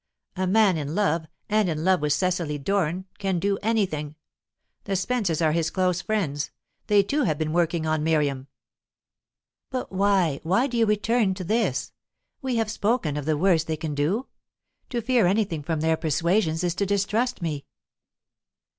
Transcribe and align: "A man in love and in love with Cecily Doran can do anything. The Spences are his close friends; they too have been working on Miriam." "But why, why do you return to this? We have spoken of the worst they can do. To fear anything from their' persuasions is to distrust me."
"A 0.35 0.47
man 0.47 0.77
in 0.77 0.95
love 0.95 1.27
and 1.47 1.69
in 1.69 1.83
love 1.83 2.01
with 2.01 2.11
Cecily 2.13 2.57
Doran 2.57 3.05
can 3.19 3.37
do 3.37 3.59
anything. 3.61 4.15
The 4.85 4.93
Spences 4.93 5.45
are 5.45 5.51
his 5.51 5.69
close 5.69 6.01
friends; 6.01 6.49
they 6.87 7.03
too 7.03 7.25
have 7.25 7.37
been 7.37 7.53
working 7.53 7.85
on 7.85 8.03
Miriam." 8.03 8.47
"But 9.69 9.91
why, 9.91 10.39
why 10.41 10.65
do 10.65 10.75
you 10.75 10.87
return 10.87 11.35
to 11.35 11.43
this? 11.43 11.93
We 12.41 12.55
have 12.55 12.71
spoken 12.71 13.15
of 13.15 13.25
the 13.25 13.37
worst 13.37 13.67
they 13.67 13.77
can 13.77 13.93
do. 13.93 14.25
To 14.89 15.03
fear 15.03 15.27
anything 15.27 15.61
from 15.61 15.81
their' 15.81 15.97
persuasions 15.97 16.63
is 16.63 16.73
to 16.77 16.87
distrust 16.87 17.43
me." 17.43 17.67